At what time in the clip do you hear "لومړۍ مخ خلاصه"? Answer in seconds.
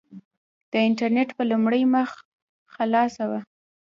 1.51-3.23